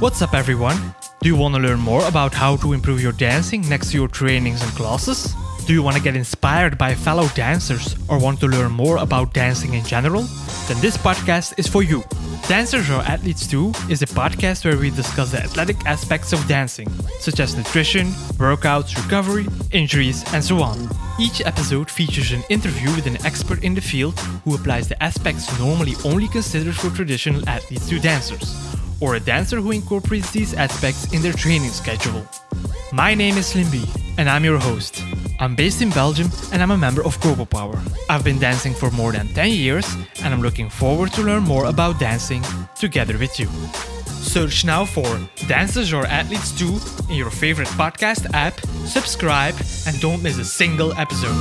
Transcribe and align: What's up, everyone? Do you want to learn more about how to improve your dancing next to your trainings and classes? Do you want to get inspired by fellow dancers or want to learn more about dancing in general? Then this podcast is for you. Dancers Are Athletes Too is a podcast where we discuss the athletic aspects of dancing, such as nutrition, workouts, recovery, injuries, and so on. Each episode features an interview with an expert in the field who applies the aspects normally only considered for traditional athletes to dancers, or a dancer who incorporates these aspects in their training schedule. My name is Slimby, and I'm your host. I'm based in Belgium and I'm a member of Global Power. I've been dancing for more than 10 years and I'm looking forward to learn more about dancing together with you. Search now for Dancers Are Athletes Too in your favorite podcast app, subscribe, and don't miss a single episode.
What's 0.00 0.22
up, 0.22 0.32
everyone? 0.32 0.94
Do 1.22 1.28
you 1.28 1.34
want 1.34 1.56
to 1.56 1.60
learn 1.60 1.80
more 1.80 2.06
about 2.06 2.32
how 2.32 2.54
to 2.58 2.72
improve 2.72 3.02
your 3.02 3.10
dancing 3.10 3.68
next 3.68 3.90
to 3.90 3.96
your 3.96 4.06
trainings 4.06 4.62
and 4.62 4.70
classes? 4.72 5.34
Do 5.66 5.72
you 5.72 5.82
want 5.82 5.96
to 5.96 6.02
get 6.02 6.14
inspired 6.14 6.78
by 6.78 6.94
fellow 6.94 7.26
dancers 7.34 7.96
or 8.08 8.20
want 8.20 8.38
to 8.40 8.46
learn 8.46 8.70
more 8.70 8.98
about 8.98 9.34
dancing 9.34 9.74
in 9.74 9.84
general? 9.84 10.22
Then 10.68 10.80
this 10.80 10.96
podcast 10.96 11.58
is 11.58 11.66
for 11.66 11.82
you. 11.82 12.04
Dancers 12.46 12.88
Are 12.90 13.02
Athletes 13.02 13.48
Too 13.48 13.72
is 13.90 14.00
a 14.02 14.06
podcast 14.06 14.64
where 14.64 14.78
we 14.78 14.90
discuss 14.90 15.32
the 15.32 15.42
athletic 15.42 15.84
aspects 15.84 16.32
of 16.32 16.46
dancing, 16.46 16.88
such 17.18 17.40
as 17.40 17.56
nutrition, 17.56 18.06
workouts, 18.38 18.96
recovery, 19.02 19.46
injuries, 19.72 20.22
and 20.32 20.44
so 20.44 20.62
on. 20.62 20.78
Each 21.18 21.40
episode 21.40 21.90
features 21.90 22.30
an 22.30 22.44
interview 22.48 22.94
with 22.94 23.08
an 23.08 23.18
expert 23.26 23.64
in 23.64 23.74
the 23.74 23.80
field 23.80 24.16
who 24.44 24.54
applies 24.54 24.86
the 24.86 25.02
aspects 25.02 25.58
normally 25.58 25.96
only 26.04 26.28
considered 26.28 26.76
for 26.76 26.88
traditional 26.90 27.46
athletes 27.48 27.88
to 27.88 27.98
dancers, 27.98 28.54
or 29.00 29.14
a 29.14 29.20
dancer 29.20 29.60
who 29.60 29.70
incorporates 29.70 30.30
these 30.30 30.54
aspects 30.54 31.12
in 31.12 31.22
their 31.22 31.32
training 31.32 31.70
schedule. 31.70 32.26
My 32.92 33.14
name 33.14 33.36
is 33.36 33.52
Slimby, 33.52 33.86
and 34.18 34.28
I'm 34.28 34.44
your 34.44 34.58
host. 34.58 35.02
I'm 35.40 35.54
based 35.54 35.82
in 35.82 35.90
Belgium 35.90 36.28
and 36.52 36.60
I'm 36.62 36.72
a 36.72 36.76
member 36.76 37.04
of 37.04 37.20
Global 37.20 37.46
Power. 37.46 37.80
I've 38.10 38.24
been 38.24 38.40
dancing 38.40 38.74
for 38.74 38.90
more 38.90 39.12
than 39.12 39.28
10 39.28 39.52
years 39.52 39.86
and 40.22 40.34
I'm 40.34 40.42
looking 40.42 40.68
forward 40.68 41.12
to 41.12 41.22
learn 41.22 41.44
more 41.44 41.66
about 41.66 42.00
dancing 42.00 42.42
together 42.74 43.16
with 43.16 43.38
you. 43.38 43.46
Search 44.06 44.64
now 44.64 44.84
for 44.84 45.06
Dancers 45.46 45.92
Are 45.92 46.06
Athletes 46.06 46.50
Too 46.58 46.80
in 47.08 47.14
your 47.14 47.30
favorite 47.30 47.68
podcast 47.68 48.26
app, 48.34 48.58
subscribe, 48.84 49.54
and 49.86 50.00
don't 50.00 50.22
miss 50.22 50.38
a 50.38 50.44
single 50.44 50.92
episode. 50.94 51.36